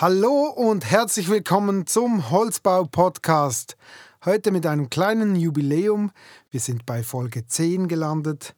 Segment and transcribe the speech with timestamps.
[0.00, 3.76] Hallo und herzlich willkommen zum Holzbau-Podcast.
[4.24, 6.10] Heute mit einem kleinen Jubiläum.
[6.48, 8.54] Wir sind bei Folge 10 gelandet.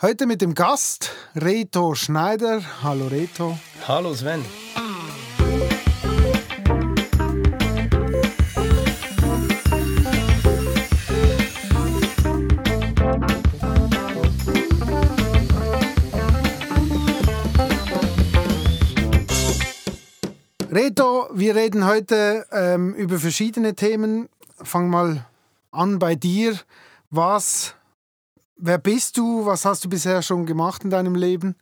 [0.00, 2.60] Heute mit dem Gast Reto Schneider.
[2.82, 3.56] Hallo Reto.
[3.86, 4.44] Hallo Sven.
[20.72, 24.30] Reto, wir reden heute ähm, über verschiedene Themen.
[24.62, 25.26] Fang mal
[25.70, 26.58] an bei dir.
[27.10, 27.74] Was,
[28.56, 29.44] wer bist du?
[29.44, 31.56] Was hast du bisher schon gemacht in deinem Leben?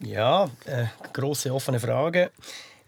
[0.00, 2.32] Ja, äh, große offene Frage.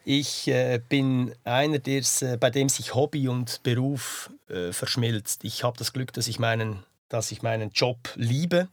[0.05, 5.45] Ich äh, bin einer, der's, äh, bei dem sich Hobby und Beruf äh, verschmilzt.
[5.45, 8.67] Ich habe das Glück, dass ich, meinen, dass ich meinen Job liebe.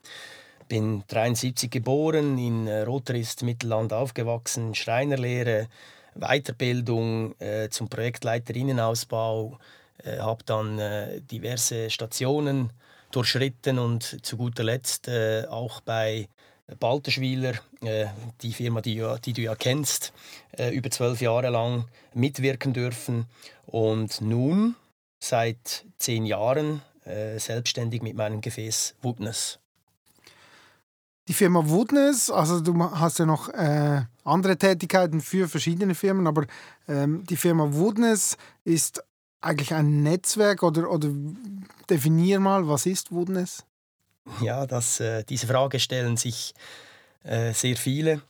[0.69, 5.67] Bin 73 geboren, in äh, Rotrist Mittelland aufgewachsen, Schreinerlehre,
[6.13, 9.57] Weiterbildung äh, zum Projektleiter Innenausbau,
[10.03, 12.71] äh, habe dann äh, diverse Stationen
[13.11, 16.29] durchschritten und zu guter Letzt äh, auch bei
[16.79, 18.05] Balterschwiler, äh,
[18.43, 20.13] die Firma, die, die, du ja kennst,
[20.71, 23.25] über zwölf Jahre lang mitwirken dürfen
[23.65, 24.75] und nun
[25.19, 26.83] seit zehn Jahren
[27.37, 29.57] selbstständig mit meinem Gefäß Woodness.
[31.29, 33.49] Die Firma Woodness, also du hast ja noch
[34.23, 36.47] andere Tätigkeiten für verschiedene Firmen, aber
[36.87, 39.03] ähm, die Firma Woodness ist
[39.39, 41.09] eigentlich ein Netzwerk oder, oder
[41.87, 43.63] definier mal, was ist Woodness?
[44.41, 46.53] Ja, das, äh, diese Frage stellen sich
[47.23, 48.21] äh, sehr viele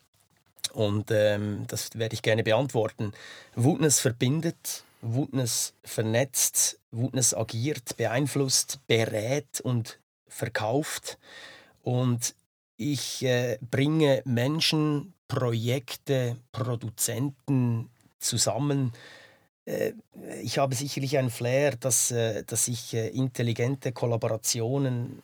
[0.73, 3.13] und ähm, das werde ich gerne beantworten.
[3.55, 11.17] Woodness verbindet, Woodness vernetzt, Woodness agiert, beeinflusst, berät und verkauft
[11.83, 12.35] und
[12.79, 18.93] ich äh, bringe Menschen, Projekte, Produzenten zusammen.
[19.65, 19.93] Äh,
[20.41, 25.21] ich habe sicherlich ein Flair, dass, äh, dass ich äh, intelligente Kollaborationen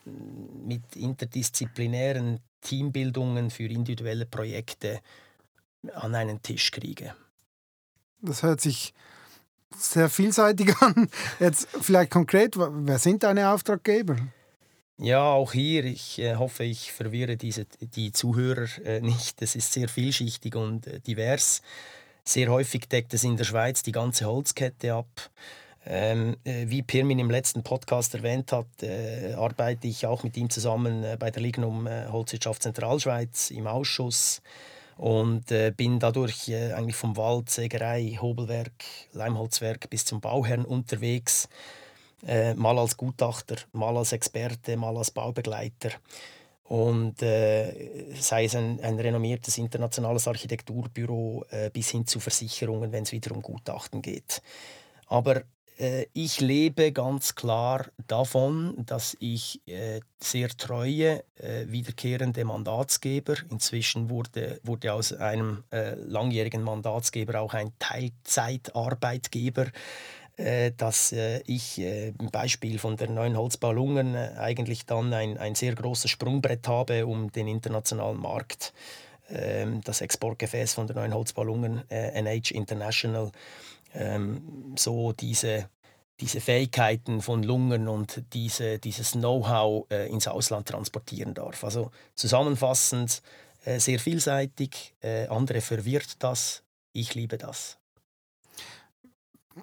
[0.66, 5.00] mit interdisziplinären Teambildungen für individuelle Projekte
[5.94, 7.16] an einen Tisch kriege.
[8.22, 8.94] Das hört sich
[9.78, 11.10] sehr vielseitig an.
[11.40, 14.18] Jetzt vielleicht konkret, wer sind deine Auftraggeber?
[14.98, 19.42] Ja, auch hier, ich äh, hoffe, ich verwirre diese, die Zuhörer äh, nicht.
[19.42, 21.62] Es ist sehr vielschichtig und äh, divers.
[22.24, 25.30] Sehr häufig deckt es in der Schweiz die ganze Holzkette ab.
[25.86, 30.50] Ähm, äh, wie Pirmin im letzten Podcast erwähnt hat, äh, arbeite ich auch mit ihm
[30.50, 34.42] zusammen äh, bei der Lignum Holzwirtschaft Zentralschweiz im Ausschuss
[34.98, 41.50] und bin dadurch eigentlich vom Wald, Sägerei, Hobelwerk, Leimholzwerk bis zum Bauherrn unterwegs
[42.26, 45.92] äh, mal als Gutachter, mal als Experte, mal als Baubegleiter.
[46.64, 53.04] Und äh, sei es ein, ein, renommiertes internationales Architekturbüro äh, bis hin zu Versicherungen, wenn
[53.04, 54.42] es wieder um Gutachten geht.
[55.06, 55.44] Aber
[55.78, 64.10] äh, ich lebe ganz klar davon, dass ich äh, sehr treue, äh, wiederkehrende Mandatsgeber, inzwischen
[64.10, 69.68] wurde, wurde aus einem langjährigen Mandatsgeber auch ein Teilzeitarbeitgeber,
[70.76, 75.56] dass äh, ich äh, im Beispiel von der neuen Holzbau Lungen eigentlich dann ein, ein
[75.56, 78.74] sehr großes Sprungbrett habe, um den internationalen Markt,
[79.30, 83.32] ähm, das Exportgefäß von der neuen Holzbau Lungen, NH International,
[83.94, 85.70] ähm, so diese
[86.20, 91.64] diese Fähigkeiten von Lungen und diese, dieses Know-how äh, ins Ausland transportieren darf.
[91.64, 93.22] Also zusammenfassend
[93.66, 96.64] äh, sehr vielseitig, äh, andere verwirrt das,
[96.94, 97.78] ich liebe das.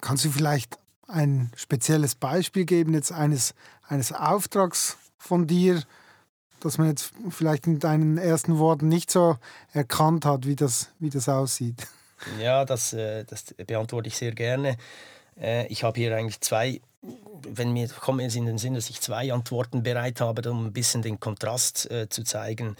[0.01, 0.77] Kannst du vielleicht
[1.07, 3.53] ein spezielles Beispiel geben, jetzt eines,
[3.87, 5.81] eines Auftrags von dir,
[6.59, 9.37] das man jetzt vielleicht in deinen ersten Worten nicht so
[9.73, 11.87] erkannt hat, wie das, wie das aussieht?
[12.39, 14.77] Ja, das, äh, das beantworte ich sehr gerne.
[15.39, 16.81] Äh, ich habe hier eigentlich zwei,
[17.47, 20.73] wenn mir kommt es in den Sinn, dass ich zwei Antworten bereit habe, um ein
[20.73, 22.77] bisschen den Kontrast äh, zu zeigen.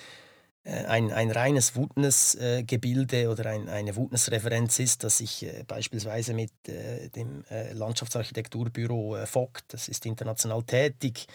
[0.64, 6.52] Äh, ein, ein reines Wutness-Gebilde oder ein, eine Wutness-Referenz ist, dass ich äh, beispielsweise mit
[6.68, 7.44] äh, dem
[7.74, 11.28] Landschaftsarchitekturbüro Vogt, das ist international tätig,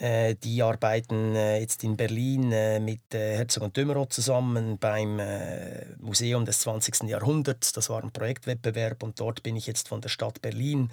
[0.00, 5.20] die arbeiten äh, jetzt in Berlin äh, mit Herzog und Dümmerow zusammen beim
[5.98, 7.04] Museum des 20.
[7.04, 7.72] Jahrhunderts.
[7.72, 10.90] Das war ein Projektwettbewerb und dort bin ich jetzt von der Stadt Berlin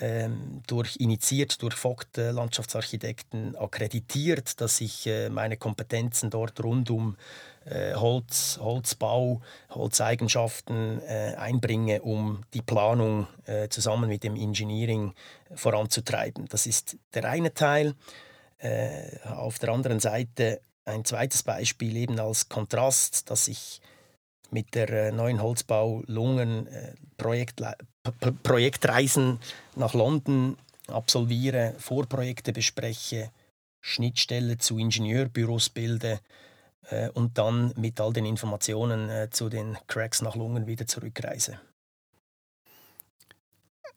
[0.00, 7.16] ähm, durch, initiiert durch Vogt Landschaftsarchitekten akkreditiert, dass ich meine Kompetenzen dort rund um
[7.94, 9.40] Holz, Holzbau,
[9.70, 11.00] Holzeigenschaften
[11.36, 13.28] einbringe, um die Planung
[13.70, 15.14] zusammen mit dem Engineering
[15.54, 16.46] voranzutreiben.
[16.48, 17.94] Das ist der eine Teil.
[18.62, 23.80] Äh, auf der anderen Seite ein zweites Beispiel eben als Kontrast, dass ich
[24.50, 26.68] mit der neuen Holzbau Lungen
[27.16, 27.62] Projekt,
[28.42, 29.38] Projektreisen
[29.76, 30.56] nach London
[30.88, 33.30] absolviere, Vorprojekte bespreche,
[33.80, 36.20] Schnittstelle zu Ingenieurbüros bilde
[36.88, 41.60] äh, und dann mit all den Informationen äh, zu den Cracks nach Lungen wieder zurückreise.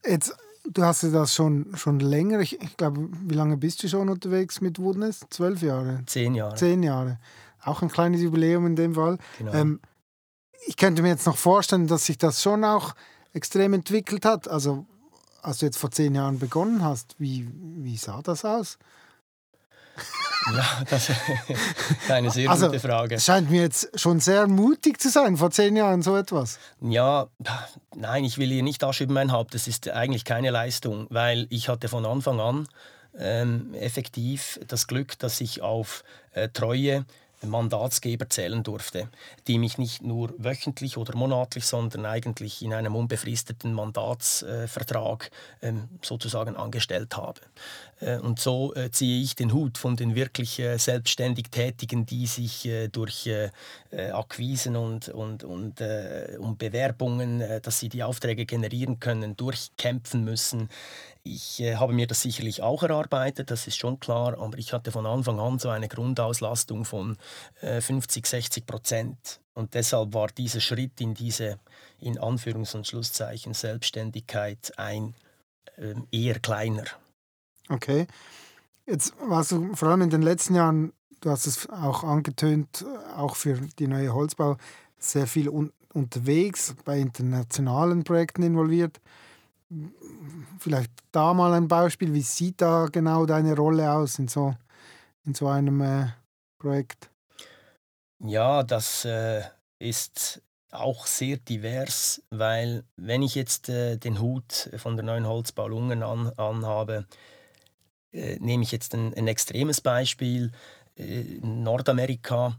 [0.06, 0.36] Jetzt,
[0.72, 4.10] du hast ja das schon, schon länger, ich, ich glaube, wie lange bist du schon
[4.10, 5.22] unterwegs mit Woodness?
[5.30, 6.04] Zwölf Jahre?
[6.06, 6.56] Zehn Jahre.
[6.56, 7.20] Zehn Jahre.
[7.64, 9.18] Auch ein kleines Jubiläum in dem Fall.
[9.38, 9.54] Genau.
[9.54, 9.80] Ähm,
[10.68, 12.96] ich könnte mir jetzt noch vorstellen, dass sich das schon auch
[13.34, 14.48] extrem entwickelt hat.
[14.48, 14.86] Also,
[15.42, 18.78] als du jetzt vor zehn Jahren begonnen hast, wie, wie sah das aus?
[20.54, 21.18] Ja, das ist
[22.10, 23.20] eine sehr also, gute Frage.
[23.20, 26.60] Scheint mir jetzt schon sehr mutig zu sein, vor zehn Jahren so etwas.
[26.82, 27.28] Ja,
[27.96, 29.54] nein, ich will hier nicht Asche mein Haupt.
[29.54, 32.68] Das ist eigentlich keine Leistung, weil ich hatte von Anfang an
[33.18, 36.04] ähm, effektiv das Glück, dass ich auf
[36.34, 37.06] äh, treue
[37.50, 39.10] Mandatsgeber zählen durfte,
[39.48, 45.32] die mich nicht nur wöchentlich oder monatlich, sondern eigentlich in einem unbefristeten Mandatsvertrag
[45.62, 47.42] äh, sozusagen angestellt habe.
[48.00, 52.70] Äh, und so äh, ziehe ich den Hut von den wirklich selbstständig Tätigen, die sich
[52.92, 53.30] durch
[53.92, 60.70] Akquisen und, und, und, und Bewerbungen, dass sie die Aufträge generieren können, durchkämpfen müssen.
[61.28, 64.92] Ich äh, habe mir das sicherlich auch erarbeitet, das ist schon klar, aber ich hatte
[64.92, 67.18] von Anfang an so eine Grundauslastung von
[67.62, 69.42] äh, 50, 60 Prozent.
[69.56, 71.58] Und deshalb war dieser Schritt in diese,
[72.00, 75.16] in Anführungs- und Schlusszeichen, Selbstständigkeit ein
[75.78, 76.84] äh, eher kleiner.
[77.70, 78.06] Okay.
[78.86, 82.86] Jetzt warst du vor allem in den letzten Jahren, du hast es auch angetönt,
[83.18, 84.58] auch für die neue Holzbau,
[85.00, 89.00] sehr viel un unterwegs, bei internationalen Projekten involviert
[90.60, 94.56] vielleicht da mal ein Beispiel, wie sieht da genau deine Rolle aus in so,
[95.26, 96.08] in so einem äh,
[96.60, 97.10] Projekt?
[98.20, 99.44] Ja, das äh,
[99.80, 100.42] ist
[100.72, 106.04] auch sehr divers, weil wenn ich jetzt äh, den Hut von der neuen Holzbau Lungen
[106.04, 107.06] an, anhabe,
[108.12, 110.52] äh, nehme ich jetzt ein, ein extremes Beispiel,
[110.98, 112.58] äh, Nordamerika,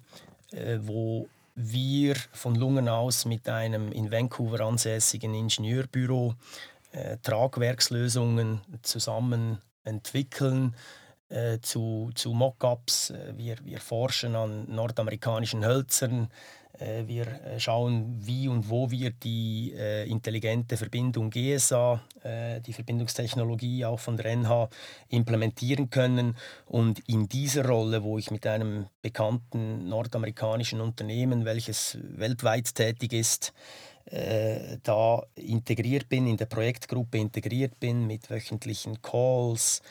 [0.52, 6.34] äh, wo wir von Lungen aus mit einem in Vancouver ansässigen Ingenieurbüro
[6.92, 10.74] äh, Tragwerkslösungen zusammen entwickeln
[11.28, 13.10] äh, zu, zu Mockups.
[13.10, 16.28] Äh, wir, wir forschen an nordamerikanischen Hölzern.
[16.78, 22.00] Äh, wir äh, schauen, wie und wo wir die äh, intelligente Verbindung GSA,
[22.66, 24.68] die Verbindungstechnologie auch von der NH,
[25.10, 26.36] implementieren können.
[26.64, 33.52] Und in dieser Rolle, wo ich mit einem bekannten nordamerikanischen Unternehmen, welches weltweit tätig ist,
[34.06, 39.82] äh, da integriert bin, in der Projektgruppe integriert bin mit wöchentlichen Calls,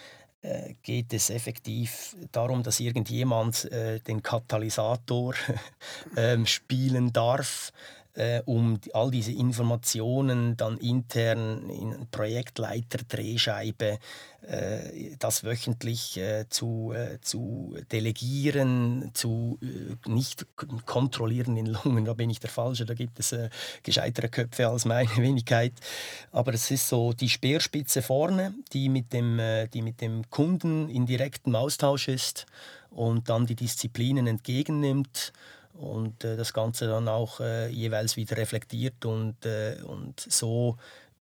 [0.42, 5.34] äh, geht es effektiv darum, dass irgendjemand äh, den Katalysator
[6.18, 7.74] ähm, spielen darf,
[8.16, 14.00] äh, um all diese Informationen dann intern in Projektleiter, Drehscheibe,
[14.42, 20.46] äh, das wöchentlich äh, zu, äh, zu delegieren, zu äh, nicht
[20.86, 23.50] kontrollieren in Lungen, da bin ich der Falsche, da gibt es äh,
[23.84, 25.74] gescheitere Köpfe als meine Wenigkeit.
[26.32, 29.40] Aber es ist so die Speerspitze vorne, die mit dem,
[29.74, 32.46] die mit dem Kunden in direktem Austausch ist
[32.90, 35.34] und dann die Disziplinen entgegennimmt
[35.80, 40.78] und äh, das Ganze dann auch äh, jeweils wieder reflektiert und, äh, und so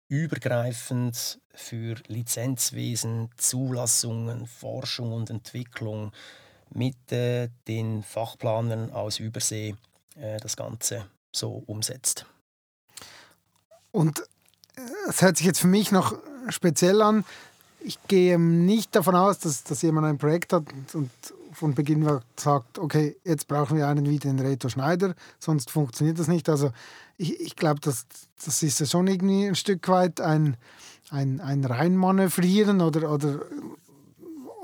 [0.07, 6.11] übergreifend für Lizenzwesen, Zulassungen, Forschung und Entwicklung
[6.73, 9.75] mit äh, den Fachplanern aus Übersee
[10.15, 12.25] äh, das Ganze so umsetzt.
[13.91, 14.19] Und
[14.75, 16.15] äh, es hört sich jetzt für mich noch
[16.49, 17.23] speziell an.
[17.79, 21.09] Ich gehe nicht davon aus, dass, dass jemand ein Projekt hat und
[21.61, 26.27] von Beginn sagt, okay, jetzt brauchen wir einen wie den Reto Schneider, sonst funktioniert das
[26.27, 26.49] nicht.
[26.49, 26.71] Also
[27.17, 28.07] ich, ich glaube, das,
[28.43, 30.57] das ist ja schon irgendwie ein Stück weit ein,
[31.11, 33.41] ein, ein Reinmanövrieren oder, oder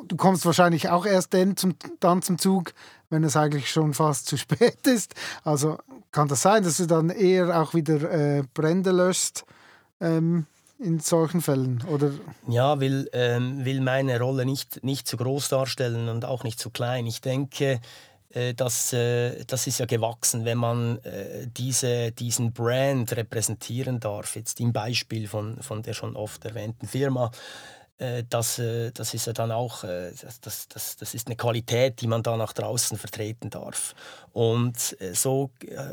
[0.08, 2.74] du kommst wahrscheinlich auch erst dann zum, dann zum Zug,
[3.12, 5.14] wenn es eigentlich schon fast zu spät ist.
[5.44, 5.78] Also
[6.12, 9.44] kann das sein, dass du dann eher auch wieder äh, Brände löscht?
[10.02, 10.48] Ähm,
[10.80, 11.84] in solchen Fällen?
[11.92, 12.12] Oder?
[12.48, 16.70] Ja, will, ähm, will meine Rolle nicht, nicht zu groß darstellen und auch nicht zu
[16.70, 17.06] klein.
[17.08, 17.82] Ich denke,
[18.30, 24.36] äh, das, äh, das ist ja gewachsen, wenn man äh, diese, diesen Brand repräsentieren darf.
[24.36, 27.32] Jetzt im Beispiel von, von der schon oft erwähnten Firma
[28.30, 32.08] das, äh, das ist ja dann auch äh, das, das, das ist eine Qualität, die
[32.08, 33.96] man da nach draußen vertreten darf.
[34.34, 35.50] Und so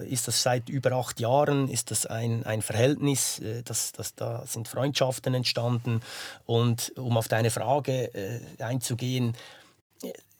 [0.06, 4.68] ist das seit über acht Jahren ist das ein, ein Verhältnis, das, das, da sind
[4.68, 6.02] Freundschaften entstanden.
[6.44, 8.10] Und um auf deine Frage
[8.58, 9.34] einzugehen,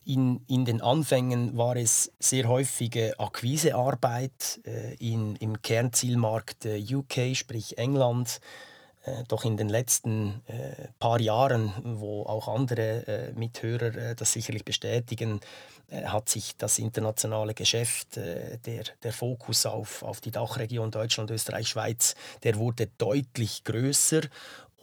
[0.04, 7.34] in, in den Anfängen war es sehr häufige Akquisearbeit äh, in, im Kernzielmarkt äh, UK,
[7.34, 8.40] sprich England.
[9.04, 14.32] Äh, doch in den letzten äh, paar Jahren, wo auch andere äh, Mithörer äh, das
[14.32, 15.40] sicherlich bestätigen,
[16.06, 22.14] hat sich das internationale Geschäft, der, der Fokus auf, auf die Dachregion Deutschland, Österreich, Schweiz,
[22.42, 24.22] der wurde deutlich größer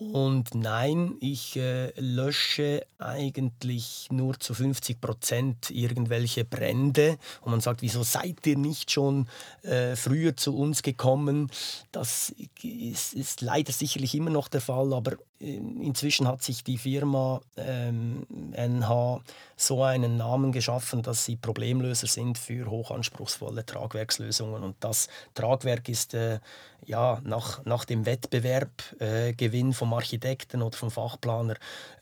[0.02, 7.20] und nein, ich äh, lösche eigentlich nur zu 50 Prozent irgendwelche Brände.
[7.42, 9.28] Und man sagt, wieso seid ihr nicht schon
[9.62, 11.52] äh, früher zu uns gekommen?
[11.92, 16.80] Das ist, ist, leider sicherlich immer noch der Fall, aber äh, inzwischen hat sich die
[16.80, 19.22] Firma ähm, NH
[19.56, 24.64] so einen Namen geschaffen, dass sie Problemlöser sind für hochanspruchsvolle Tragwerkslösungen.
[24.64, 26.40] Und das Tragwerk ist äh,
[26.86, 31.56] ja, nach, nach dem Wettbewerbgewinn äh, vom Architekten oder vom Fachplaner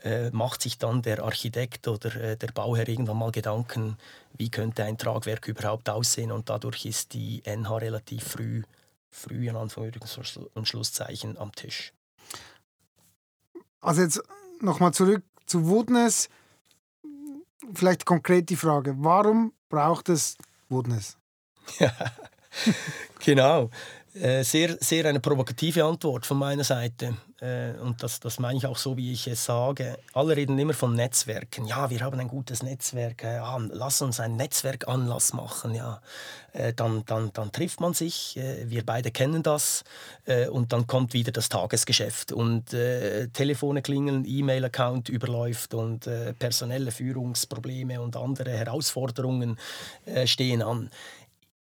[0.04, 3.98] äh, macht sich dann der Architekt oder äh, der Bauherr irgendwann mal Gedanken,
[4.38, 6.32] wie könnte ein Tragwerk überhaupt aussehen.
[6.32, 8.64] Und dadurch ist die NH relativ früh,
[9.10, 11.94] früh in Anführungs- und Schlusszeichen am Tisch.
[13.82, 14.22] Also jetzt
[14.62, 16.30] nochmal zurück zu Woodness.
[17.74, 20.38] Vielleicht konkret die Frage, warum braucht es
[20.70, 21.18] Woodness?
[21.80, 21.94] Ja,
[23.20, 23.70] genau.
[24.14, 27.16] Äh, sehr, sehr eine provokative Antwort von meiner Seite.
[27.42, 29.98] Äh, und das, das meine ich auch so, wie ich es sage.
[30.14, 31.66] Alle reden immer von Netzwerken.
[31.66, 33.24] Ja, wir haben ein gutes Netzwerk.
[33.24, 33.40] Äh,
[33.72, 35.76] lass uns einen Netzwerkanlass machen.
[35.76, 36.02] Ja.
[36.76, 38.38] Dann, dann, dann trifft man sich.
[38.66, 39.84] Wir beide kennen das.
[40.50, 42.32] Und dann kommt wieder das Tagesgeschäft.
[42.32, 49.60] Und äh, Telefone klingeln, E-Mail-Account überläuft und äh, personelle Führungsprobleme und andere Herausforderungen
[50.06, 50.90] äh, stehen an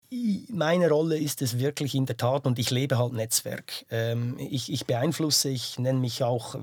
[0.09, 3.85] meine Rolle ist es wirklich in der Tat und ich lebe halt Netzwerk.
[3.89, 6.55] Ähm, ich, ich, beeinflusse, ich nenne mich auch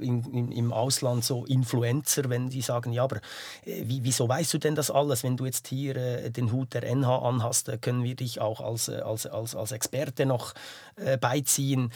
[0.00, 3.18] in, in, im Ausland so Influencer, wenn die sagen, ja, aber
[3.64, 5.22] äh, wie, wieso weißt du denn das alles?
[5.22, 8.60] Wenn du jetzt hier äh, den Hut der NH anhast, äh, können wir dich auch
[8.60, 10.54] als, äh, als, als, als Experte noch
[10.96, 11.92] äh, beiziehen.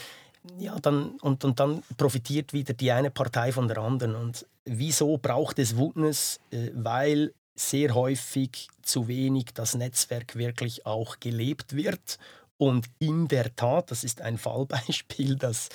[0.58, 4.14] Ja, dann, und, und dann profitiert wieder die eine Partei von der anderen.
[4.14, 6.38] Und wieso braucht es Wutness?
[6.50, 12.18] Äh, weil sehr häufig zu wenig das Netzwerk wirklich auch gelebt wird.
[12.56, 15.68] Und in der Tat, das ist ein Fallbeispiel, das,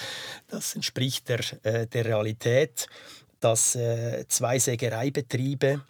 [0.47, 2.87] das entspricht der, äh, der Realität,
[3.39, 5.81] dass äh, zwei Sägereibetriebe,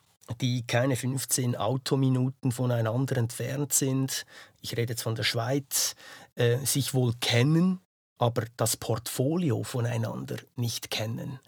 [0.41, 4.25] die keine 15 Autominuten voneinander entfernt sind,
[4.61, 5.95] ich rede jetzt von der Schweiz,
[6.35, 7.79] äh, sich wohl kennen,
[8.17, 11.39] aber das Portfolio voneinander nicht kennen.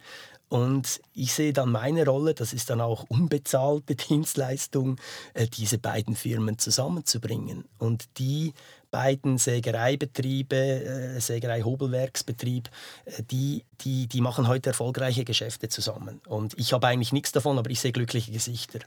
[0.49, 4.97] Und ich sehe dann meine Rolle, das ist dann auch unbezahlte Dienstleistung,
[5.33, 7.65] äh, diese beiden Firmen zusammenzubringen.
[7.77, 8.53] Und die
[8.91, 12.69] beiden Sägereibetriebe, äh, Sägerei-Hobelwerksbetrieb,
[13.05, 16.19] äh, die, die, die machen heute erfolgreiche Geschäfte zusammen.
[16.27, 18.79] Und ich habe eigentlich nichts davon, aber ich sehe glückliche Gesichter.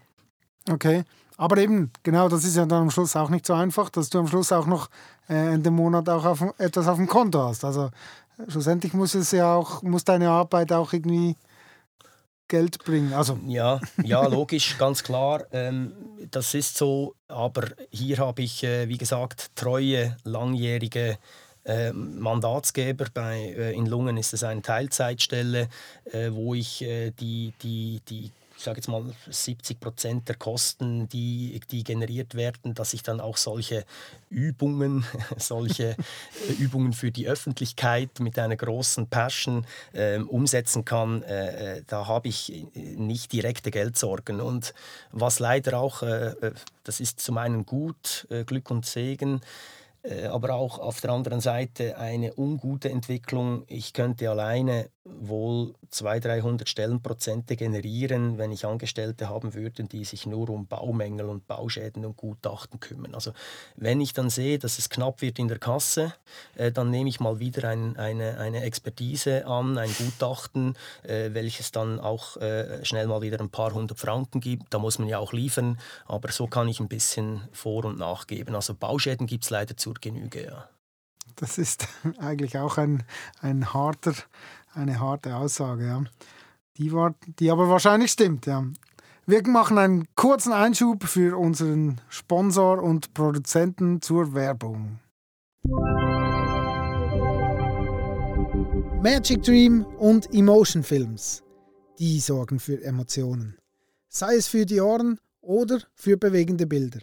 [0.68, 1.04] Okay,
[1.36, 4.18] aber eben, genau, das ist ja dann am Schluss auch nicht so einfach, dass du
[4.18, 4.88] am Schluss auch noch
[5.28, 7.64] äh, in dem Monat auch auf, etwas auf dem Konto hast.
[7.64, 7.90] Also
[8.48, 11.36] schlussendlich muss es ja auch, muss deine Arbeit auch irgendwie
[12.52, 13.14] Geld bringen.
[13.14, 13.38] Also.
[13.46, 15.46] Ja, ja, logisch, ganz klar.
[15.52, 15.94] Ähm,
[16.30, 21.16] das ist so, aber hier habe ich, äh, wie gesagt, treue, langjährige
[21.64, 23.06] äh, Mandatsgeber.
[23.14, 25.68] Bei, äh, in Lungen ist es eine Teilzeitstelle,
[26.12, 28.30] äh, wo ich äh, die, die, die
[28.62, 33.20] ich sage jetzt mal 70 Prozent der Kosten, die, die generiert werden, dass ich dann
[33.20, 33.84] auch solche
[34.30, 35.04] Übungen,
[35.36, 35.96] solche
[36.60, 42.28] Übungen für die Öffentlichkeit mit einer großen Passion äh, umsetzen kann, äh, äh, da habe
[42.28, 44.40] ich nicht direkte Geldsorgen.
[44.40, 44.74] Und
[45.10, 46.52] was leider auch, äh, äh
[46.84, 49.40] das ist zum einen gut, äh, Glück und Segen,
[50.30, 53.64] aber auch auf der anderen Seite eine ungute Entwicklung.
[53.68, 60.26] Ich könnte alleine wohl 200, 300 Stellenprozente generieren, wenn ich Angestellte haben würde, die sich
[60.26, 63.14] nur um Baumängel und Bauschäden und Gutachten kümmern.
[63.14, 63.32] Also
[63.76, 66.14] wenn ich dann sehe, dass es knapp wird in der Kasse,
[66.54, 71.72] äh, dann nehme ich mal wieder ein, eine, eine Expertise an, ein Gutachten, äh, welches
[71.72, 74.72] dann auch äh, schnell mal wieder ein paar hundert Franken gibt.
[74.72, 78.54] Da muss man ja auch liefern, aber so kann ich ein bisschen vor- und nachgeben.
[78.54, 80.68] Also Bauschäden gibt es leider zur Genüge, ja.
[81.36, 83.04] Das ist eigentlich auch ein,
[83.40, 84.14] ein harter
[84.74, 86.04] eine harte Aussage, ja.
[86.78, 88.64] Die, war, die aber wahrscheinlich stimmt, ja.
[89.26, 94.98] Wir machen einen kurzen Einschub für unseren Sponsor und Produzenten zur Werbung.
[99.00, 101.42] Magic Dream und Emotion Films.
[101.98, 103.58] Die sorgen für Emotionen.
[104.08, 107.00] Sei es für die Ohren oder für bewegende Bilder.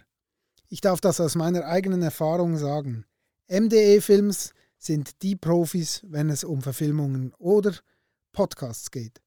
[0.72, 3.04] Ich darf das aus meiner eigenen Erfahrung sagen.
[3.48, 7.74] MDE Films sind die Profis, wenn es um Verfilmungen oder
[8.30, 9.20] Podcasts geht.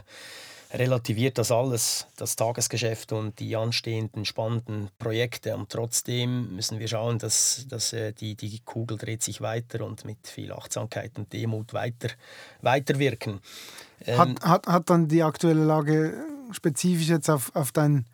[0.73, 5.55] relativiert das alles, das Tagesgeschäft und die anstehenden spannenden Projekte.
[5.55, 10.05] Und trotzdem müssen wir schauen, dass, dass äh, die, die Kugel dreht sich weiter und
[10.05, 12.09] mit viel Achtsamkeit und Demut weiter,
[12.61, 13.41] weiterwirken.
[14.05, 16.13] Ähm, hat, hat, hat dann die aktuelle Lage
[16.51, 18.05] spezifisch jetzt auf, auf dein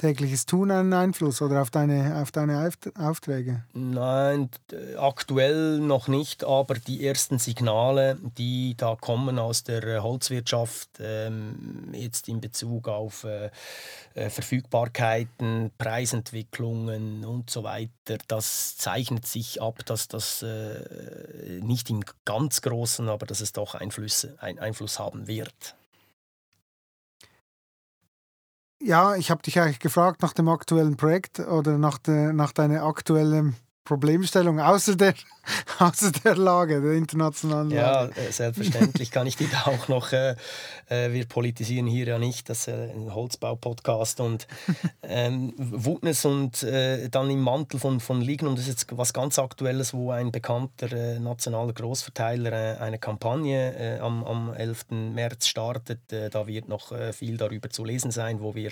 [0.00, 3.64] tägliches Tun einen Einfluss oder auf deine, auf deine Aufträge?
[3.74, 4.48] Nein,
[4.96, 11.90] aktuell noch nicht, aber die ersten Signale, die da kommen aus der äh, Holzwirtschaft, ähm,
[11.92, 13.50] jetzt in Bezug auf äh,
[14.14, 22.00] äh, Verfügbarkeiten, Preisentwicklungen und so weiter, das zeichnet sich ab, dass das äh, nicht im
[22.24, 25.76] ganz Großen, aber dass es doch Einflüsse, ein Einfluss haben wird.
[28.82, 32.82] Ja, ich habe dich eigentlich gefragt nach dem aktuellen Projekt oder nach, de, nach deiner
[32.84, 33.54] aktuellen
[33.90, 35.14] Problemstellung außer der,
[35.80, 38.12] außer der Lage, der internationalen Lage.
[38.16, 40.36] Ja, äh, selbstverständlich kann ich die da auch noch, äh,
[40.88, 44.46] äh, wir politisieren hier ja nicht, das ist äh, ein Holzbau-Podcast und
[45.02, 49.40] ähm, Wutness und äh, dann im Mantel von, von Lignum, das ist jetzt was ganz
[49.40, 54.90] Aktuelles, wo ein bekannter äh, nationaler Großverteiler eine Kampagne am, am 11.
[54.90, 56.00] März startet.
[56.08, 58.70] da wird noch viel darüber zu lesen sein, wo wir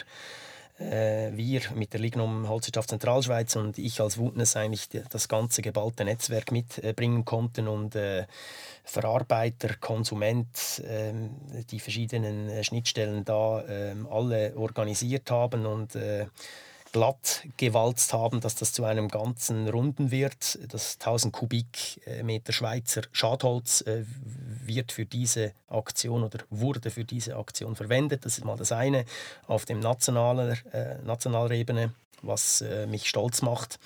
[0.78, 6.04] äh, wir mit der Lignum Holzwirtschaft Zentralschweiz und ich als Wutness eigentlich das ganze geballte
[6.04, 8.26] Netzwerk mitbringen konnten und äh,
[8.84, 11.12] Verarbeiter, Konsument, äh,
[11.70, 16.26] die verschiedenen äh, Schnittstellen da ähm, alle organisiert haben und äh,
[16.92, 20.58] glatt gewalzt haben, dass das zu einem ganzen Runden wird.
[20.68, 24.04] Das 1000 Kubikmeter Schweizer Schadholz äh,
[24.64, 28.24] wird für diese Aktion oder wurde für diese Aktion verwendet.
[28.24, 29.04] Das ist mal das eine
[29.46, 33.78] auf dem nationaler, äh, nationaler Ebene, was äh, mich stolz macht.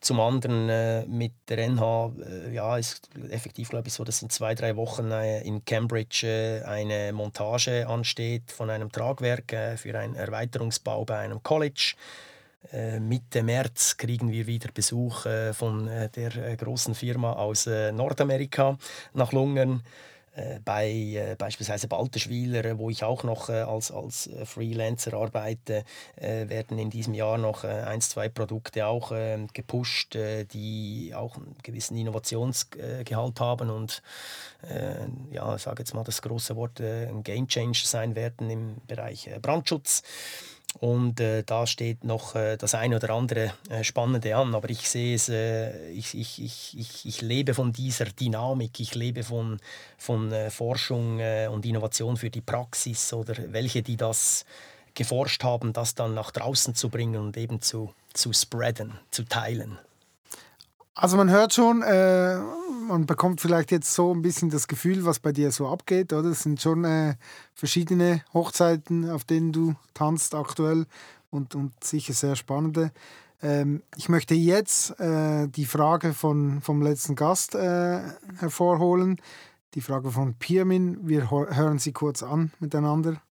[0.00, 4.30] Zum anderen äh, mit der NH, äh, ja, ist effektiv, glaube ich, so, dass in
[4.30, 9.98] zwei, drei Wochen äh, in Cambridge äh, eine Montage ansteht von einem Tragwerk äh, für
[9.98, 11.94] einen Erweiterungsbau bei einem College.
[12.72, 18.78] Äh, Mitte März kriegen wir wieder Besuch von der großen Firma aus Nordamerika
[19.14, 19.82] nach Lungern.
[20.38, 25.84] Äh, bei äh, beispielsweise Balterschwiler, wo ich auch noch äh, als, als Freelancer arbeite,
[26.16, 30.16] werden in diesem Jahr noch ein, zwei Produkte auch ähm, gepusht,
[30.52, 34.02] die auch einen gewissen Innovationsgehalt haben und
[35.30, 40.02] ja, sage jetzt mal das große Wort, ein Game Changer sein werden im Bereich Brandschutz.
[40.80, 44.54] Und äh, da steht noch äh, das eine oder andere äh, Spannende an.
[44.54, 49.24] Aber ich sehe es, äh, ich, ich, ich, ich, lebe von dieser Dynamik, ich lebe
[49.24, 49.58] von,
[49.96, 54.44] von äh, Forschung äh, und Innovation für die Praxis oder welche, die das
[54.94, 59.78] geforscht haben, das dann nach draußen zu bringen und eben zu, zu spreaden, zu teilen.
[61.00, 62.38] Also man hört schon, äh,
[62.88, 66.30] man bekommt vielleicht jetzt so ein bisschen das Gefühl, was bei dir so abgeht, oder?
[66.30, 67.14] Es sind schon äh,
[67.54, 70.86] verschiedene Hochzeiten, auf denen du tanzt aktuell
[71.30, 72.90] und, und sicher sehr spannende.
[73.40, 78.00] Ähm, ich möchte jetzt äh, die Frage von, vom letzten Gast äh,
[78.38, 79.20] hervorholen,
[79.74, 80.98] die Frage von Pirmin.
[81.06, 83.22] Wir hören sie kurz an miteinander.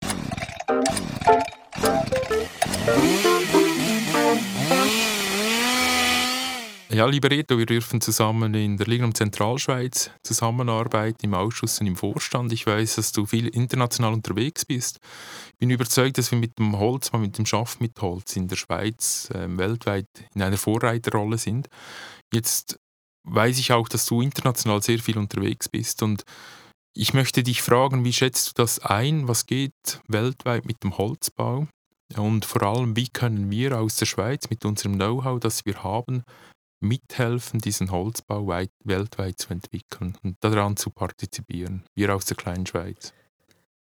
[6.96, 11.94] Ja, lieber Reto, wir dürfen zusammen in der Lignum Zentralschweiz zusammenarbeiten, im Ausschuss und im
[11.94, 12.54] Vorstand.
[12.54, 14.98] Ich weiß, dass du viel international unterwegs bist.
[15.52, 18.56] Ich bin überzeugt, dass wir mit dem Holz, mit dem Schaff mit Holz in der
[18.56, 21.68] Schweiz äh, weltweit in einer Vorreiterrolle sind.
[22.32, 22.78] Jetzt
[23.24, 26.24] weiß ich auch, dass du international sehr viel unterwegs bist und
[26.94, 29.28] ich möchte dich fragen, wie schätzt du das ein?
[29.28, 31.68] Was geht weltweit mit dem Holzbau?
[32.16, 36.22] Und vor allem, wie können wir aus der Schweiz mit unserem Know-how, das wir haben,
[36.80, 42.66] mithelfen, diesen Holzbau weit, weltweit zu entwickeln und daran zu partizipieren, wir aus der kleinen
[42.66, 43.12] Schweiz.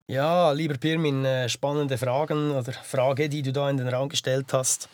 [0.06, 4.52] Ja, lieber Pirmin, äh, spannende Fragen oder Frage, die du da in den Raum gestellt
[4.52, 4.88] hast.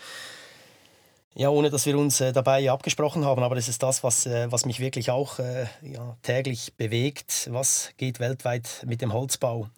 [1.34, 4.50] Ja, ohne dass wir uns äh, dabei abgesprochen haben, aber das ist das, was, äh,
[4.52, 5.38] was mich wirklich auch
[5.82, 7.48] ja, täglich bewegt.
[7.50, 9.68] Was geht weltweit mit dem Holzbau?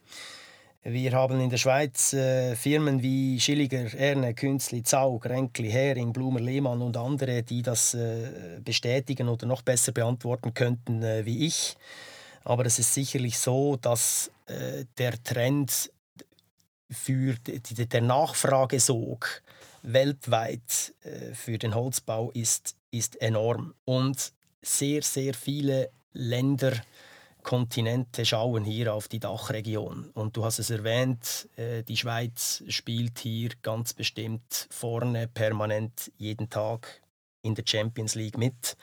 [0.85, 6.41] Wir haben in der Schweiz äh, Firmen wie Schilliger, Erne, Künzli, Zaug, Renkli, Hering, Blumer,
[6.41, 11.77] Lehmann und andere, die das äh, bestätigen oder noch besser beantworten könnten äh, wie ich.
[12.45, 14.31] Aber es ist sicherlich so, dass
[14.99, 15.93] der Trend
[16.91, 19.43] für die, der Nachfragesog
[19.83, 23.75] weltweit äh, für den Holzbau ist, ist enorm.
[23.85, 26.73] Und sehr, sehr viele Länder,
[27.43, 30.11] Kontinente schauen hier auf die Dachregion.
[30.15, 36.51] Und du hast es erwähnt, äh, die Schweiz spielt hier ganz bestimmt vorne permanent jeden
[36.51, 37.03] Tag
[37.43, 38.77] in der Champions League mit.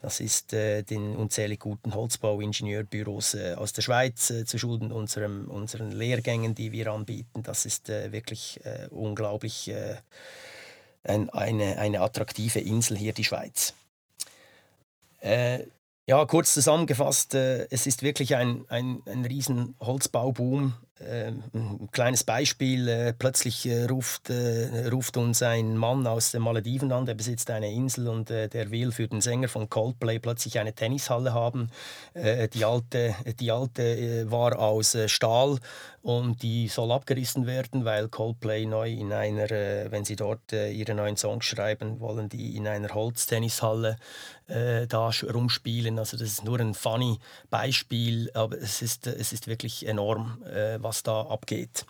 [0.00, 5.50] Das ist äh, den unzählig guten Holzbauingenieurbüros äh, aus der Schweiz äh, zu schulden, unserem,
[5.50, 7.42] unseren Lehrgängen, die wir anbieten.
[7.42, 9.96] Das ist äh, wirklich äh, unglaublich äh,
[11.02, 13.74] ein, eine, eine attraktive Insel hier, die Schweiz.
[16.08, 23.12] Ja, kurz zusammengefasst, es ist wirklich ein, ein, ein riesen Holzbauboom ein kleines Beispiel, äh,
[23.12, 27.70] plötzlich äh, ruft, äh, ruft uns ein Mann aus den Malediven an, der besitzt eine
[27.70, 31.70] Insel und der will für den Sänger von Coldplay plötzlich eine Tennishalle haben.
[32.14, 35.58] die alte, die alte war aus Stahl
[36.02, 39.48] und die soll abgerissen werden, weil Coldplay neu in einer,
[39.90, 43.96] wenn sie dort ihre neuen Songs schreiben, wollen die in einer Holztennishalle
[44.46, 45.98] da rumspielen.
[45.98, 47.18] Also das ist nur ein funny
[47.50, 50.42] Beispiel, aber es ist, es ist wirklich enorm,
[50.78, 51.84] was da abgeht.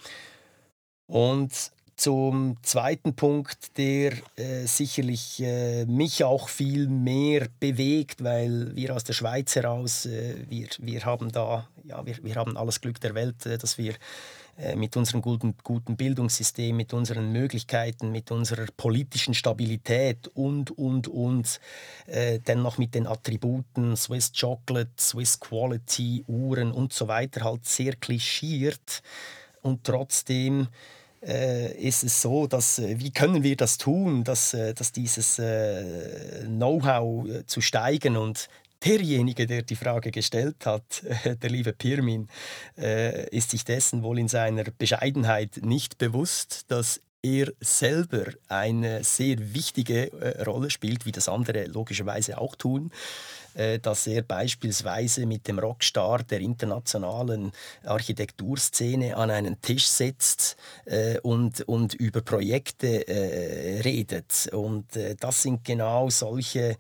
[1.07, 8.95] Und zum zweiten Punkt, der äh, sicherlich äh, mich auch viel mehr bewegt, weil wir
[8.95, 13.01] aus der Schweiz heraus, äh, wir, wir haben da, ja, wir, wir haben alles Glück
[13.01, 13.95] der Welt, äh, dass wir
[14.75, 21.61] mit unserem guten, guten Bildungssystem, mit unseren Möglichkeiten, mit unserer politischen Stabilität und, und, und,
[22.07, 27.95] äh, dennoch mit den Attributen Swiss Chocolate, Swiss Quality, Uhren und so weiter halt sehr
[27.95, 29.03] klischiert.
[29.63, 30.69] Und trotzdem
[31.23, 35.39] äh, ist es so, dass äh, wie können wir das tun, dass, äh, dass dieses
[35.39, 38.49] äh, Know-how äh, zu steigen und
[38.85, 41.03] derjenige, der die Frage gestellt hat,
[41.43, 42.29] der liebe Pirmin,
[43.31, 50.11] ist sich dessen wohl in seiner Bescheidenheit nicht bewusst, dass er selber eine sehr wichtige
[50.47, 52.93] Rolle spielt, wie das andere logischerweise auch tun.
[53.59, 57.51] Äh, dass er beispielsweise mit dem Rockstar der internationalen
[57.85, 64.49] Architekturszene an einen Tisch sitzt äh, und, und über Projekte äh, redet.
[64.53, 64.87] Und
[65.19, 66.77] das sind genau solche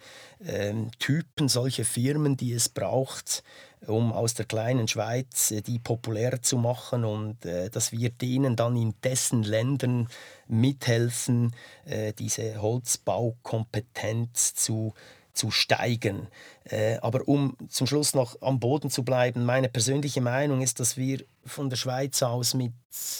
[0.46, 3.42] ähm, Typen, solche Firmen, die es braucht,
[3.86, 8.76] um aus der kleinen Schweiz die populär zu machen und äh, dass wir denen dann
[8.76, 10.08] in dessen Ländern
[10.46, 14.94] mithelfen, äh, diese Holzbaukompetenz zu
[15.38, 16.26] zu steigen.
[16.70, 20.96] Äh, aber um zum Schluss noch am Boden zu bleiben, meine persönliche Meinung ist, dass
[20.96, 22.72] wir von der Schweiz aus mit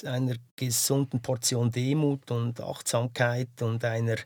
[0.05, 4.17] einer gesunden Portion Demut und Achtsamkeit und einer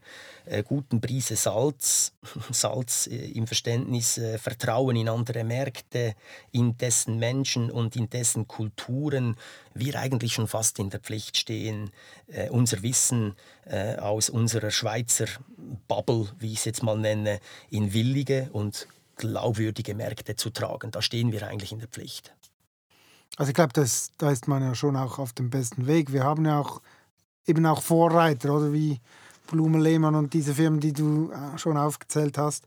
[0.44, 2.14] äh, guten Prise Salz,
[2.50, 6.14] Salz äh, im Verständnis äh, Vertrauen in andere Märkte,
[6.50, 9.36] in dessen Menschen und in dessen Kulturen
[9.74, 11.90] wir eigentlich schon fast in der Pflicht stehen,
[12.26, 13.34] äh, unser Wissen
[13.66, 15.26] äh, aus unserer Schweizer
[15.86, 17.38] Bubble, wie ich es jetzt mal nenne,
[17.70, 20.90] in willige und glaubwürdige Märkte zu tragen.
[20.90, 22.34] Da stehen wir eigentlich in der Pflicht.
[23.36, 26.12] Also ich glaube, da ist man ja schon auch auf dem besten Weg.
[26.12, 26.82] Wir haben ja auch
[27.46, 29.00] eben auch Vorreiter, oder wie
[29.46, 32.66] Blume Lehmann und diese Firmen, die du äh, schon aufgezählt hast.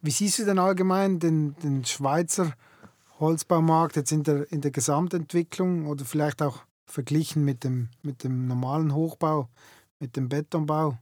[0.00, 2.52] Wie siehst du denn allgemein den, den Schweizer
[3.18, 8.46] Holzbaumarkt jetzt in der, in der Gesamtentwicklung oder vielleicht auch verglichen mit dem, mit dem
[8.46, 9.48] normalen Hochbau,
[9.98, 10.96] mit dem Betonbau?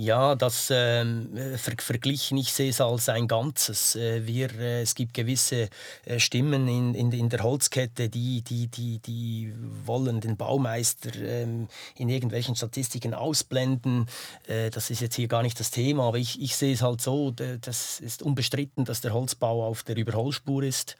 [0.00, 3.96] Ja, das ähm, ver verglichen, ich sehe es als ein Ganzes.
[3.96, 5.70] Äh, wir, äh, es gibt gewisse
[6.04, 9.52] äh, Stimmen in, in, in, der Holzkette, die, die, die, die
[9.84, 14.06] wollen den Baumeister ähm, in irgendwelchen Statistiken ausblenden.
[14.46, 17.00] Äh, das ist jetzt hier gar nicht das Thema, aber ich, ich sehe es halt
[17.00, 20.96] so, das ist unbestritten, dass der Holzbau auf der Überholspur ist.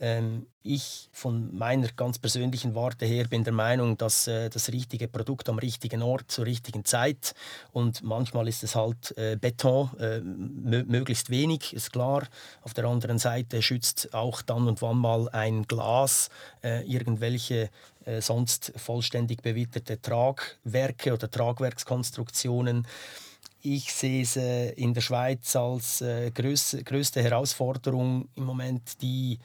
[0.00, 5.08] Ähm, ich von meiner ganz persönlichen Warte her bin der Meinung, dass äh, das richtige
[5.08, 7.34] Produkt am richtigen Ort zur richtigen Zeit
[7.72, 12.28] und manchmal ist es halt äh, Beton, äh, möglichst wenig, ist klar.
[12.62, 16.28] Auf der anderen Seite schützt auch dann und wann mal ein Glas
[16.62, 17.70] irgendwelche
[18.20, 22.86] sonst vollständig bewitterte Tragwerke oder Tragwerkskonstruktionen.
[23.62, 26.02] Ich sehe es in der Schweiz als
[26.34, 29.38] größte Herausforderung im Moment die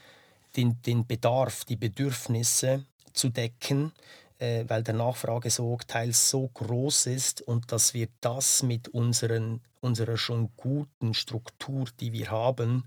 [0.56, 3.92] den, den Bedarf, die Bedürfnisse zu decken,
[4.40, 10.18] äh, weil der Nachfragesog teils so groß ist und dass wir das mit unseren, unserer
[10.18, 12.84] schon guten Struktur, die wir haben,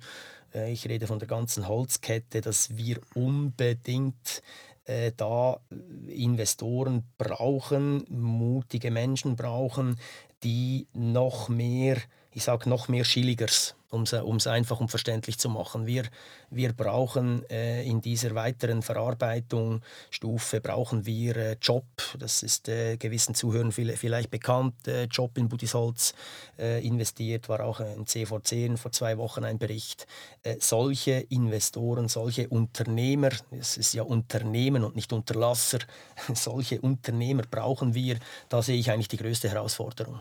[0.55, 4.43] äh, ich rede von der ganzen Holzkette, dass wir unbedingt
[4.85, 5.61] äh, da
[6.09, 9.99] Investoren brauchen, mutige Menschen brauchen,
[10.43, 11.97] die noch mehr,
[12.37, 15.87] ich sage noch mehr Schilligers um es einfach und verständlich zu machen.
[15.87, 16.05] Wir,
[16.51, 21.87] wir brauchen äh, in dieser weiteren Verarbeitungsstufe brauchen wir äh, Job,
[22.19, 26.13] das ist äh, gewissen Zuhörern vielleicht bekannt, äh, Job in Budisholz
[26.59, 30.07] äh, investiert, war auch ein CV10 vor zwei Wochen ein Bericht.
[30.43, 35.79] Äh, solche Investoren, solche Unternehmer, es ist ja Unternehmen und nicht Unterlasser,
[36.35, 38.19] solche Unternehmer brauchen wir,
[38.51, 40.21] da sehe ich eigentlich die größte Herausforderung.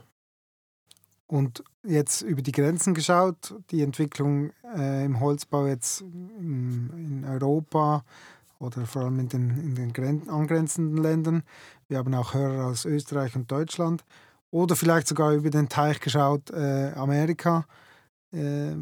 [1.27, 8.03] Und jetzt über die Grenzen geschaut, die Entwicklung äh, im Holzbau jetzt in, in, Europa
[8.59, 11.43] oder vor allem in den, in den Gren angrenzenden Ländern.
[11.87, 14.03] Wir haben auch Hörer aus Österreich und Deutschland.
[14.51, 17.65] Oder vielleicht sogar über den Teich geschaut, äh, Amerika.
[18.31, 18.75] Äh,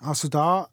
[0.00, 0.68] hast du da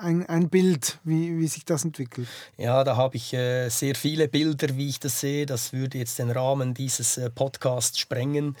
[0.00, 2.28] ein, ein Bild, wie, wie sich das entwickelt?
[2.56, 5.44] Ja, da habe ich äh, sehr viele Bilder, wie ich das sehe.
[5.44, 8.56] Das würde jetzt den Rahmen dieses äh, Podcasts sprengen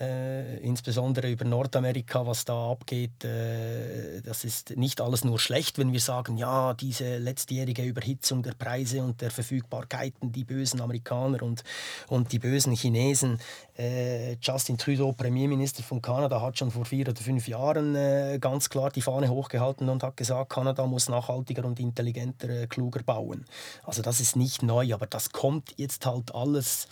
[0.00, 3.24] äh, insbesondere über Nordamerika, was da abgeht.
[3.24, 8.52] Äh, das ist nicht alles nur schlecht, wenn wir sagen, ja, diese letztjährige Überhitzung der
[8.52, 11.64] Preise und der Verfügbarkeiten, die bösen Amerikaner und,
[12.08, 13.38] und die bösen Chinesen.
[13.76, 18.70] Äh, Justin Trudeau, Premierminister von Kanada, hat schon vor vier oder fünf Jahren äh, ganz
[18.70, 23.44] klar die Fahne hochgehalten und hat gesagt, Kanada muss nachhaltiger und intelligenter, äh, kluger bauen.
[23.84, 26.88] Also das ist nicht neu, aber das kommt jetzt halt alles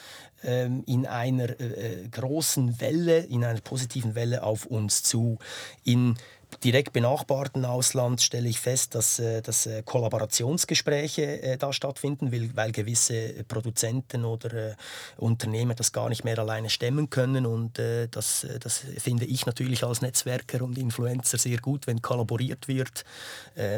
[0.87, 5.39] in einer äh, äh, großen Welle, in einer positiven Welle auf uns zu.
[5.83, 6.17] In
[6.65, 12.51] direkt benachbarten Ausland stelle ich fest, dass, äh, dass äh, Kollaborationsgespräche äh, da stattfinden, weil,
[12.55, 14.77] weil gewisse Produzenten oder
[15.17, 17.47] Unternehmer das gar nicht mehr alleine stemmen können.
[17.47, 17.79] Und
[18.11, 23.05] das, das finde ich natürlich als Netzwerker und Influencer sehr gut, wenn kollaboriert wird,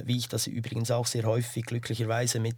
[0.05, 2.57] wie ich das übrigens auch sehr häufig glücklicherweise mit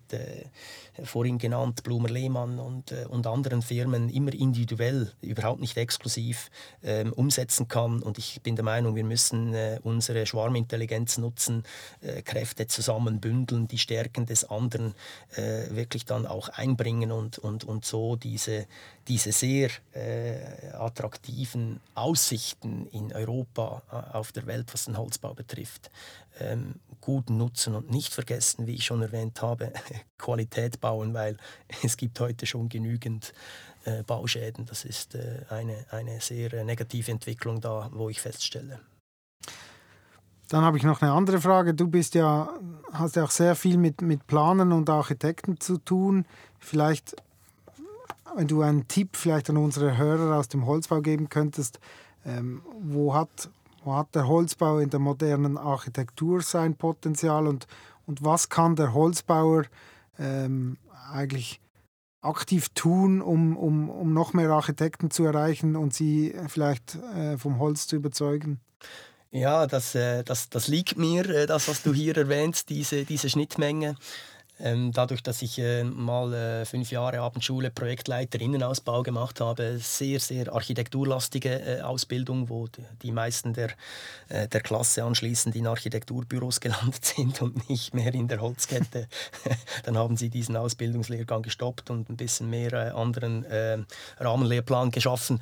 [1.04, 6.50] vorhin genannt Blumer Lehmann und, und anderen Firmen immer individuell, überhaupt nicht exklusiv
[6.82, 8.02] ähm, umsetzen kann.
[8.02, 11.62] Und ich bin der Meinung, wir müssen uns unsere Schwarmintelligenz nutzen,
[12.00, 14.94] äh, Kräfte zusammen bündeln, die Stärken des anderen
[15.36, 18.66] äh, wirklich dann auch einbringen und, und, und so diese,
[19.06, 25.92] diese sehr äh, attraktiven Aussichten in Europa, äh, auf der Welt, was den Holzbau betrifft,
[26.40, 29.72] ähm, gut nutzen und nicht vergessen, wie ich schon erwähnt habe,
[30.18, 31.36] Qualität bauen, weil
[31.84, 33.32] es gibt heute schon genügend
[33.84, 34.66] äh, Bauschäden.
[34.66, 38.80] Das ist äh, eine, eine sehr negative Entwicklung da, wo ich feststelle.
[40.50, 41.74] Dann habe ich noch eine andere Frage.
[41.74, 42.52] Du bist ja,
[42.92, 46.26] hast ja auch sehr viel mit, mit Planern und Architekten zu tun.
[46.58, 47.14] Vielleicht,
[48.34, 51.78] wenn du einen Tipp vielleicht an unsere Hörer aus dem Holzbau geben könntest,
[52.26, 53.48] ähm, wo, hat,
[53.84, 57.68] wo hat der Holzbau in der modernen Architektur sein Potenzial und,
[58.08, 59.66] und was kann der Holzbauer
[60.18, 60.78] ähm,
[61.12, 61.60] eigentlich
[62.22, 67.60] aktiv tun, um, um, um noch mehr Architekten zu erreichen und sie vielleicht äh, vom
[67.60, 68.58] Holz zu überzeugen?
[69.32, 73.30] Ja, das, äh, das, das liegt mir, äh, das, was du hier erwähnst, diese, diese
[73.30, 73.94] Schnittmenge.
[74.58, 80.52] Ähm, dadurch, dass ich äh, mal fünf Jahre Abendschule Projektleiter Innenausbau gemacht habe, sehr, sehr
[80.52, 82.66] architekturlastige Ausbildung, wo
[83.02, 83.70] die, meisten der,
[84.28, 89.08] der Klasse anschließend in Architekturbüros gelandet sind und nicht mehr in der Holzkette.
[89.84, 93.46] Dann haben sie diesen Ausbildungslehrgang gestoppt und ein bisschen mehr anderen
[94.18, 95.40] Rahmenlehrplan geschaffen.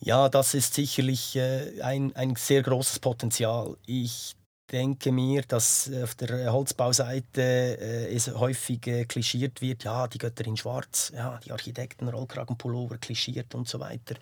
[0.00, 3.76] Ja, das ist sicherlich äh, ein, ein sehr großes Potenzial.
[3.86, 4.36] Ich
[4.70, 10.46] denke mir, dass auf der Holzbauseite äh, es häufig äh, klischiert wird, ja, die Götter
[10.46, 14.16] in Schwarz, ja, die Architekten, Rollkragenpullover, klischiert und so weiter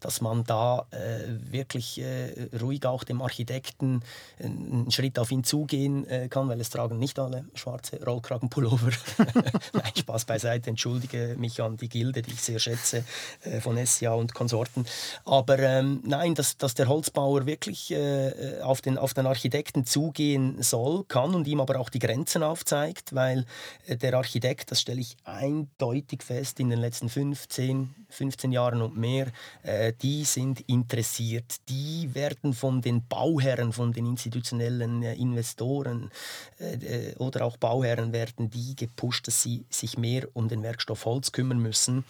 [0.00, 4.02] dass man da äh, wirklich äh, ruhig auch dem Architekten
[4.38, 8.90] einen Schritt auf ihn zugehen äh, kann, weil es tragen nicht alle schwarze Rollkragenpullover.
[9.72, 13.04] Nein, Spaß beiseite, entschuldige mich an die Gilde, die ich sehr schätze,
[13.42, 14.86] äh, von SCA und Konsorten.
[15.24, 20.62] Aber ähm, nein, dass, dass der Holzbauer wirklich äh, auf, den, auf den Architekten zugehen
[20.62, 23.44] soll, kann und ihm aber auch die Grenzen aufzeigt, weil
[23.86, 28.96] äh, der Architekt, das stelle ich eindeutig fest, in den letzten 15, 15 Jahren und
[28.96, 29.28] mehr,
[29.62, 31.56] äh, die sind interessiert.
[31.68, 36.10] Die werden von den Bauherren, von den institutionellen äh, Investoren
[36.58, 41.04] äh, äh, oder auch Bauherren werden die gepusht, dass sie sich mehr um den Werkstoff
[41.04, 42.04] Holz kümmern müssen.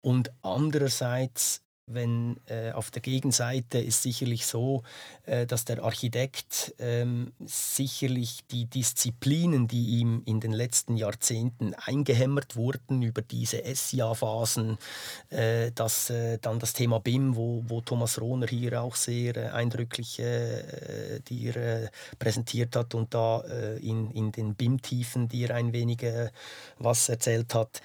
[0.00, 4.82] Und andererseits wenn äh, auf der Gegenseite ist sicherlich so,
[5.26, 12.56] äh, dass der Architekt ähm, sicherlich die Disziplinen, die ihm in den letzten Jahrzehnten eingehämmert
[12.56, 14.78] wurden über diese SIA-Phasen,
[15.28, 19.48] äh, das, äh, dann das Thema BIM, wo, wo Thomas Rohner hier auch sehr äh,
[19.50, 23.40] eindrücklich äh, die er, präsentiert hat und da
[23.80, 26.00] in, in den BIM-Tiefen, die er ein wenig
[26.78, 27.80] was erzählt hat,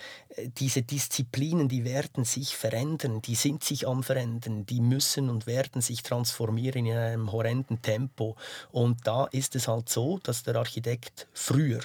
[0.57, 5.82] diese Disziplinen, die werden sich verändern, die sind sich am Verändern, die müssen und werden
[5.82, 8.36] sich transformieren in einem horrenden Tempo.
[8.71, 11.82] Und da ist es halt so, dass der Architekt früher,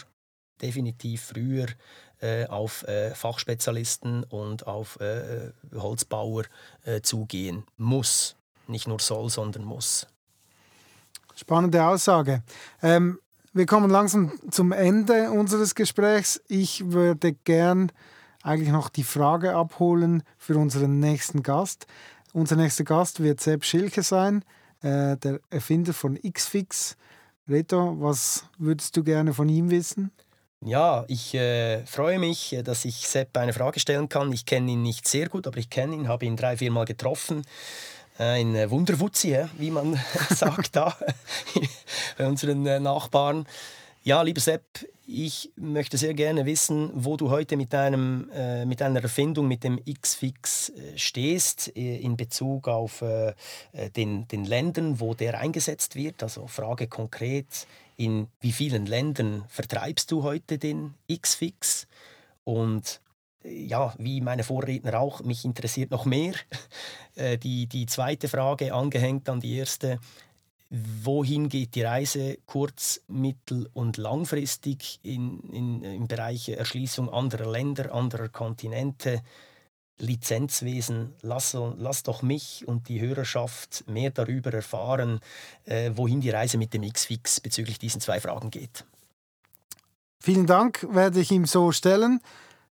[0.61, 1.67] definitiv früher,
[2.21, 6.45] äh, auf äh, Fachspezialisten und auf äh, Holzbauer
[6.85, 8.37] äh, zugehen muss.
[8.67, 10.07] Nicht nur soll, sondern muss.
[11.35, 12.43] Spannende Aussage.
[12.83, 13.19] Ähm,
[13.53, 16.41] wir kommen langsam zum Ende unseres Gesprächs.
[16.49, 17.93] Ich würde gern
[18.45, 21.87] eigentlich noch die Frage abholen für unseren nächsten Gast.
[22.33, 24.45] Unser nächster Gast wird Sepp Schilke sein,
[24.83, 26.97] äh, der Erfinder von Xfix.
[27.49, 30.11] Reto, was würdest du gerne von ihm wissen?
[30.61, 34.33] Ja, ich äh, freue mich, dass ich Sepp eine Frage stellen kann.
[34.33, 36.85] Ich kenne ihn nicht sehr gut, aber ich kenne ihn, habe ihn drei, vier Mal
[36.85, 37.43] getroffen.
[38.19, 39.99] Ein äh, Wunderwutzi, wie man
[40.31, 40.97] sagt da
[42.19, 43.47] bei unseren äh, Nachbarn.
[44.03, 44.63] Ja, lieber Sepp,
[45.07, 49.65] ich möchte sehr gerne wissen, wo du heute mit, deinem, äh, mit deiner Erfindung, mit
[49.65, 53.35] dem X-Fix äh, stehst äh, in Bezug auf äh,
[53.73, 56.23] äh, den, den Ländern, wo der eingesetzt wird.
[56.23, 61.87] Also Frage konkret, in wie vielen Ländern vertreibst du heute den X-Fix?
[62.45, 63.01] Und
[63.45, 66.35] äh, ja, wie meine Vorredner auch, mich interessiert noch mehr
[67.45, 70.01] die, die zweite Frage angehängt an die erste
[71.03, 77.95] wohin geht die Reise kurz-, mittel- und langfristig in, in, im Bereich Erschließung anderer Länder,
[77.95, 79.23] anderer Kontinente,
[79.99, 81.15] Lizenzwesen.
[81.23, 85.21] Lass, lass doch mich und die Hörerschaft mehr darüber erfahren,
[85.65, 88.85] äh, wohin die Reise mit dem X-Fix bezüglich diesen zwei Fragen geht.
[90.21, 92.21] Vielen Dank, werde ich ihm so stellen.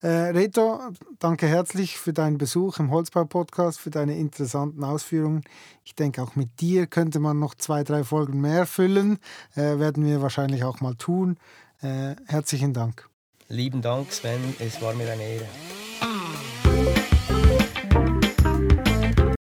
[0.03, 0.81] Äh, Reto,
[1.19, 5.43] danke herzlich für deinen Besuch im Holzbau-Podcast, für deine interessanten Ausführungen.
[5.85, 9.19] Ich denke, auch mit dir könnte man noch zwei, drei Folgen mehr füllen.
[9.55, 11.37] Äh, werden wir wahrscheinlich auch mal tun.
[11.83, 13.11] Äh, herzlichen Dank.
[13.49, 14.55] Lieben Dank, Sven.
[14.59, 15.47] Es war mir eine Ehre.